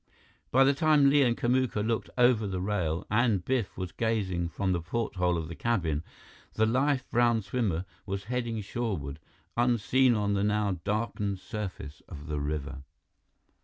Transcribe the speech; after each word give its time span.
By 0.49 0.63
the 0.63 0.73
time 0.73 1.11
Li 1.11 1.21
and 1.21 1.37
Kamuka 1.37 1.85
looked 1.85 2.09
over 2.17 2.47
the 2.47 2.59
rail 2.59 3.05
and 3.11 3.45
Biff 3.45 3.77
was 3.77 3.91
gazing 3.91 4.49
from 4.49 4.71
the 4.71 4.81
porthole 4.81 5.37
of 5.37 5.47
the 5.47 5.53
cabin, 5.53 6.03
the 6.55 6.65
lithe 6.65 7.03
brown 7.11 7.43
swimmer 7.43 7.85
was 8.07 8.23
heading 8.23 8.61
shoreward, 8.61 9.19
unseen 9.55 10.15
on 10.15 10.33
the 10.33 10.43
now 10.43 10.79
darkened 10.83 11.37
surface 11.37 12.01
of 12.09 12.25
the 12.25 12.39
river. 12.39 12.81